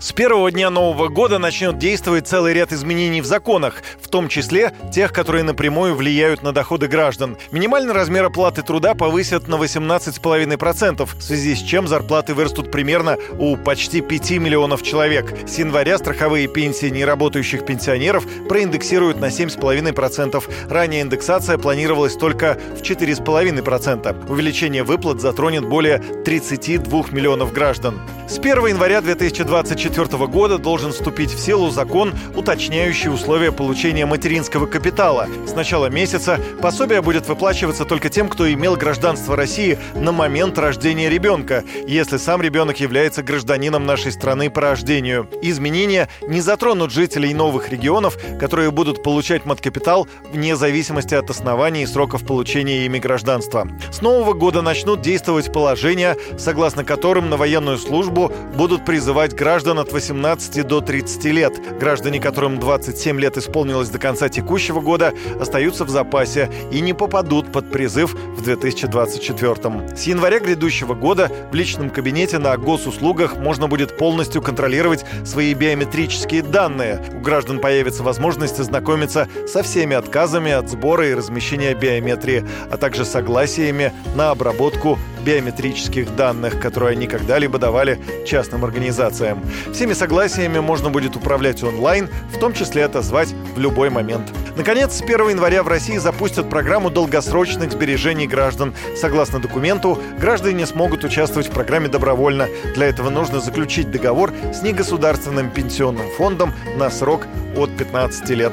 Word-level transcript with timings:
С 0.00 0.12
первого 0.12 0.50
дня 0.50 0.70
Нового 0.70 1.08
года 1.08 1.38
начнет 1.38 1.76
действовать 1.76 2.26
целый 2.26 2.54
ряд 2.54 2.72
изменений 2.72 3.20
в 3.20 3.26
законах, 3.26 3.82
в 4.00 4.08
том 4.08 4.28
числе 4.28 4.72
тех, 4.90 5.12
которые 5.12 5.44
напрямую 5.44 5.94
влияют 5.94 6.42
на 6.42 6.52
доходы 6.52 6.88
граждан. 6.88 7.36
Минимальный 7.50 7.92
размер 7.92 8.24
оплаты 8.24 8.62
труда 8.62 8.94
повысят 8.94 9.46
на 9.46 9.56
18,5%, 9.56 11.04
в 11.04 11.22
связи 11.22 11.54
с 11.54 11.58
чем 11.58 11.86
зарплаты 11.86 12.32
вырастут 12.32 12.72
примерно 12.72 13.18
у 13.38 13.58
почти 13.58 14.00
5 14.00 14.30
миллионов 14.38 14.82
человек. 14.82 15.34
С 15.46 15.58
января 15.58 15.98
страховые 15.98 16.48
пенсии 16.48 16.86
неработающих 16.86 17.66
пенсионеров 17.66 18.24
проиндексируют 18.48 19.20
на 19.20 19.26
7,5%. 19.26 20.42
Ранее 20.70 21.02
индексация 21.02 21.58
планировалась 21.58 22.16
только 22.16 22.58
в 22.74 22.80
4,5%. 22.80 24.30
Увеличение 24.30 24.82
выплат 24.82 25.20
затронет 25.20 25.68
более 25.68 25.98
32 25.98 27.10
миллионов 27.10 27.52
граждан. 27.52 28.00
С 28.30 28.38
1 28.38 28.66
января 28.68 29.02
2024 29.02 29.89
2024 29.90 30.26
года 30.26 30.58
должен 30.58 30.92
вступить 30.92 31.32
в 31.32 31.40
силу 31.40 31.70
закон, 31.70 32.14
уточняющий 32.36 33.12
условия 33.12 33.52
получения 33.52 34.06
материнского 34.06 34.66
капитала. 34.66 35.26
С 35.46 35.52
начала 35.52 35.86
месяца 35.86 36.40
пособие 36.62 37.02
будет 37.02 37.28
выплачиваться 37.28 37.84
только 37.84 38.08
тем, 38.08 38.28
кто 38.28 38.50
имел 38.52 38.76
гражданство 38.76 39.36
России 39.36 39.78
на 39.94 40.12
момент 40.12 40.58
рождения 40.58 41.08
ребенка, 41.08 41.64
если 41.86 42.16
сам 42.18 42.40
ребенок 42.40 42.78
является 42.78 43.22
гражданином 43.22 43.84
нашей 43.84 44.12
страны 44.12 44.48
по 44.48 44.60
рождению. 44.60 45.28
Изменения 45.42 46.08
не 46.22 46.40
затронут 46.40 46.92
жителей 46.92 47.34
новых 47.34 47.70
регионов, 47.70 48.16
которые 48.38 48.70
будут 48.70 49.02
получать 49.02 49.44
маткапитал 49.44 50.06
вне 50.32 50.54
зависимости 50.56 51.14
от 51.14 51.30
оснований 51.30 51.82
и 51.82 51.86
сроков 51.86 52.24
получения 52.24 52.84
ими 52.84 52.98
гражданства. 52.98 53.68
С 53.90 54.00
нового 54.00 54.34
года 54.34 54.62
начнут 54.62 55.00
действовать 55.00 55.52
положения, 55.52 56.16
согласно 56.38 56.84
которым 56.84 57.28
на 57.28 57.36
военную 57.36 57.78
службу 57.78 58.32
будут 58.54 58.84
призывать 58.84 59.34
граждан 59.34 59.79
от 59.80 59.92
18 59.92 60.66
до 60.66 60.80
30 60.80 61.24
лет. 61.26 61.78
Граждане, 61.78 62.20
которым 62.20 62.58
27 62.60 63.18
лет 63.18 63.36
исполнилось 63.36 63.88
до 63.88 63.98
конца 63.98 64.28
текущего 64.28 64.80
года, 64.80 65.12
остаются 65.40 65.84
в 65.84 65.90
запасе 65.90 66.50
и 66.70 66.80
не 66.80 66.92
попадут 66.92 67.50
под 67.52 67.70
призыв 67.70 68.14
в 68.14 68.42
2024. 68.42 69.96
С 69.96 70.02
января 70.04 70.38
грядущего 70.38 70.94
года 70.94 71.30
в 71.50 71.54
личном 71.54 71.90
кабинете 71.90 72.38
на 72.38 72.56
госуслугах 72.56 73.36
можно 73.36 73.68
будет 73.68 73.96
полностью 73.96 74.42
контролировать 74.42 75.04
свои 75.24 75.54
биометрические 75.54 76.42
данные. 76.42 77.02
У 77.14 77.20
граждан 77.20 77.58
появится 77.58 78.02
возможность 78.02 78.60
ознакомиться 78.60 79.28
со 79.46 79.62
всеми 79.62 79.96
отказами 79.96 80.52
от 80.52 80.68
сбора 80.68 81.08
и 81.08 81.14
размещения 81.14 81.74
биометрии, 81.74 82.44
а 82.70 82.76
также 82.76 83.04
согласиями 83.04 83.92
на 84.14 84.30
обработку 84.30 84.98
биометрических 85.24 86.14
данных, 86.16 86.60
которые 86.60 86.92
они 86.92 87.06
когда-либо 87.06 87.58
давали 87.58 88.00
частным 88.26 88.64
организациям. 88.64 89.42
Всеми 89.72 89.92
согласиями 89.92 90.58
можно 90.58 90.90
будет 90.90 91.16
управлять 91.16 91.62
онлайн, 91.62 92.08
в 92.32 92.38
том 92.38 92.52
числе 92.52 92.84
отозвать 92.84 93.34
в 93.54 93.60
любой 93.60 93.90
момент. 93.90 94.28
Наконец, 94.56 94.94
с 94.94 95.02
1 95.02 95.30
января 95.30 95.62
в 95.62 95.68
России 95.68 95.96
запустят 95.96 96.50
программу 96.50 96.90
долгосрочных 96.90 97.72
сбережений 97.72 98.26
граждан. 98.26 98.74
Согласно 98.96 99.38
документу, 99.40 99.98
граждане 100.18 100.66
смогут 100.66 101.04
участвовать 101.04 101.48
в 101.48 101.52
программе 101.52 101.88
добровольно. 101.88 102.48
Для 102.74 102.86
этого 102.86 103.10
нужно 103.10 103.40
заключить 103.40 103.90
договор 103.90 104.32
с 104.52 104.62
негосударственным 104.62 105.50
пенсионным 105.50 106.08
фондом 106.16 106.52
на 106.76 106.90
срок 106.90 107.26
от 107.56 107.76
15 107.76 108.28
лет. 108.30 108.52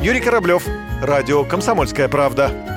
Юрий 0.00 0.20
Кораблев, 0.20 0.62
Радио 1.02 1.44
«Комсомольская 1.44 2.08
правда». 2.08 2.75